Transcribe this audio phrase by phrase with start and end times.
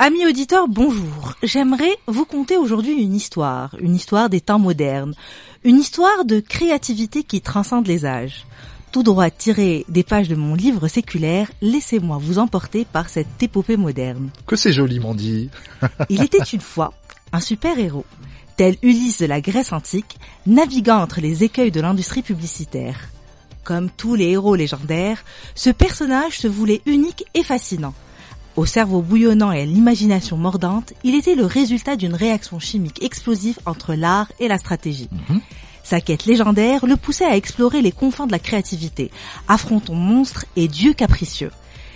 [0.00, 1.34] amis auditeurs, bonjour.
[1.42, 5.14] J'aimerais vous conter aujourd'hui une histoire, une histoire des temps modernes,
[5.62, 8.46] une histoire de créativité qui transcende les âges.
[8.92, 13.76] Tout droit tiré des pages de mon livre séculaire, laissez-moi vous emporter par cette épopée
[13.76, 14.30] moderne.
[14.46, 15.50] Que c'est joliment dit.
[16.08, 16.94] Il était une fois
[17.34, 18.06] un super-héros,
[18.56, 23.10] tel Ulysse de la Grèce antique, naviguant entre les écueils de l'industrie publicitaire.
[23.64, 25.22] Comme tous les héros légendaires,
[25.54, 27.92] ce personnage se voulait unique et fascinant.
[28.56, 33.58] Au cerveau bouillonnant et à l'imagination mordante, il était le résultat d'une réaction chimique explosive
[33.64, 35.08] entre l'art et la stratégie.
[35.84, 39.10] Sa quête légendaire le poussait à explorer les confins de la créativité,
[39.48, 41.50] affrontant monstres et dieux capricieux.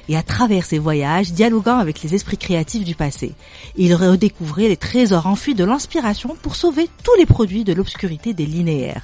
[0.09, 3.33] Et à travers ses voyages, dialoguant avec les esprits créatifs du passé,
[3.77, 8.47] il redécouvrait les trésors enfuis de l'inspiration pour sauver tous les produits de l'obscurité des
[8.47, 9.03] linéaires.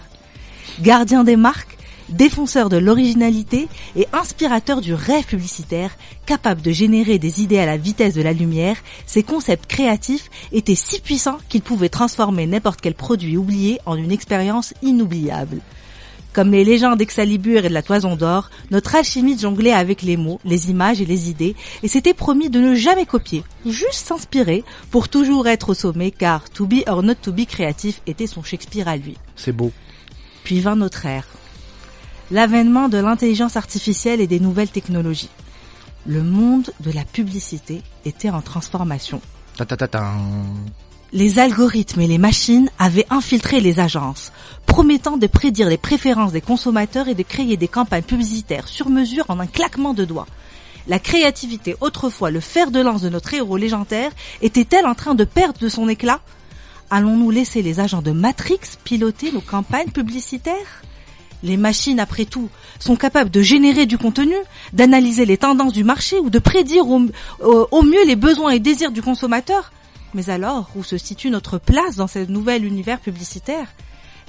[0.80, 1.78] Gardien des marques,
[2.10, 5.96] défenseur de l'originalité et inspirateur du rêve publicitaire,
[6.26, 10.74] capable de générer des idées à la vitesse de la lumière, ses concepts créatifs étaient
[10.74, 15.60] si puissants qu'ils pouvaient transformer n'importe quel produit oublié en une expérience inoubliable.
[16.32, 20.38] Comme les légendes d'Excalibur et de la Toison d'Or, notre alchimiste jonglait avec les mots,
[20.44, 25.08] les images et les idées, et s'était promis de ne jamais copier, juste s'inspirer, pour
[25.08, 28.86] toujours être au sommet, car to be or not to be créatif était son Shakespeare
[28.86, 29.16] à lui.
[29.34, 29.72] C'est beau.
[30.44, 31.26] Puis vint notre ère.
[32.30, 35.30] L'avènement de l'intelligence artificielle et des nouvelles technologies.
[36.06, 39.20] Le monde de la publicité était en transformation.
[39.56, 40.12] Ta ta ta ta.
[41.12, 44.30] Les algorithmes et les machines avaient infiltré les agences,
[44.64, 49.24] promettant de prédire les préférences des consommateurs et de créer des campagnes publicitaires sur mesure
[49.28, 50.28] en un claquement de doigts.
[50.86, 55.24] La créativité, autrefois le fer de lance de notre héros légendaire, était-elle en train de
[55.24, 56.20] perdre de son éclat?
[56.90, 60.82] Allons-nous laisser les agents de Matrix piloter nos campagnes publicitaires?
[61.42, 64.34] Les machines, après tout, sont capables de générer du contenu,
[64.72, 69.02] d'analyser les tendances du marché ou de prédire au, mieux les besoins et désirs du
[69.02, 69.72] consommateur.
[70.14, 73.66] Mais alors, où se situe notre place dans ce nouvel univers publicitaire?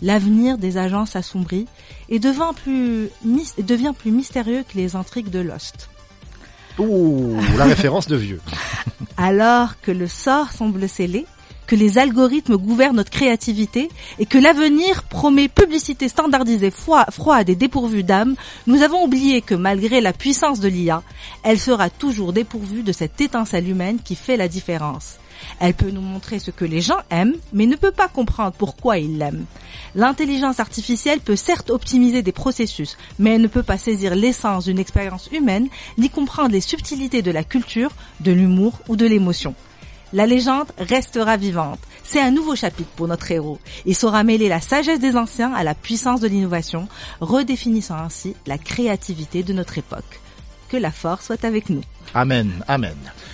[0.02, 1.68] L'avenir des agences assombrit
[2.10, 5.90] et devient plus, mys- devient plus mystérieux que les intrigues de Lost.
[6.80, 8.42] Ouh, la référence de vieux.
[9.18, 11.26] Alors que le sort semble scellé,
[11.72, 13.88] que les algorithmes gouvernent notre créativité
[14.20, 18.36] et que l'avenir promet publicité standardisée froide et dépourvue d'âme,
[18.68, 21.02] nous avons oublié que malgré la puissance de l'IA,
[21.44, 25.16] elle sera toujours dépourvue de cette étincelle humaine qui fait la différence.
[25.62, 28.98] Elle peut nous montrer ce que les gens aiment, mais ne peut pas comprendre pourquoi
[28.98, 29.46] ils l'aiment.
[29.96, 34.78] L'intelligence artificielle peut certes optimiser des processus, mais elle ne peut pas saisir l'essence d'une
[34.78, 39.56] expérience humaine, ni comprendre les subtilités de la culture, de l'humour ou de l'émotion.
[40.14, 41.80] La légende restera vivante.
[42.04, 43.60] C'est un nouveau chapitre pour notre héros.
[43.86, 46.88] Il saura mêler la sagesse des anciens à la puissance de l'innovation,
[47.22, 50.20] redéfinissant ainsi la créativité de notre époque.
[50.70, 51.82] Que la force soit avec nous.
[52.14, 52.96] Amen, amen.